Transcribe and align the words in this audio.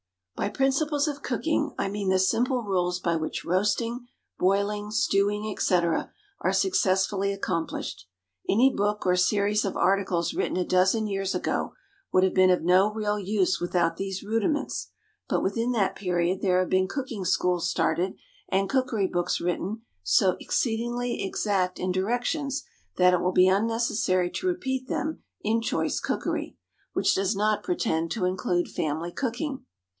By 0.35 0.49
principles 0.49 1.07
of 1.07 1.21
cooking 1.21 1.75
I 1.77 1.87
mean 1.87 2.09
the 2.09 2.17
simple 2.17 2.63
rules 2.63 2.99
by 2.99 3.15
which 3.15 3.45
roasting, 3.45 4.07
boiling, 4.39 4.89
stewing, 4.89 5.47
etc., 5.51 6.11
are 6.39 6.51
successfully 6.51 7.31
accomplished. 7.31 8.07
Any 8.49 8.73
book 8.75 9.05
or 9.05 9.15
series 9.15 9.63
of 9.63 9.77
articles 9.77 10.33
written 10.33 10.57
a 10.57 10.65
dozen 10.65 11.05
years 11.05 11.35
ago 11.35 11.75
would 12.11 12.23
have 12.23 12.33
been 12.33 12.49
of 12.49 12.63
no 12.63 12.91
real 12.91 13.19
use 13.19 13.59
without 13.61 13.97
these 13.97 14.23
rudiments, 14.23 14.89
but 15.29 15.43
within 15.43 15.71
that 15.73 15.95
period 15.95 16.41
there 16.41 16.57
have 16.59 16.69
been 16.69 16.87
cooking 16.87 17.23
schools 17.23 17.69
started 17.69 18.15
and 18.49 18.67
cookery 18.67 19.05
books 19.05 19.39
written 19.39 19.83
so 20.01 20.35
exceedingly 20.39 21.23
exact 21.23 21.77
in 21.79 21.91
directions 21.91 22.63
that 22.97 23.13
it 23.13 23.21
will 23.21 23.31
be 23.31 23.47
unnecessary 23.47 24.31
to 24.31 24.47
repeat 24.47 24.87
them 24.87 25.21
in 25.43 25.61
"Choice 25.61 25.99
Cookery," 25.99 26.57
which 26.93 27.13
does 27.13 27.35
not 27.35 27.61
pretend 27.63 28.09
to 28.11 28.25
include 28.25 28.67
family 28.67 29.11
cooking. 29.11 29.63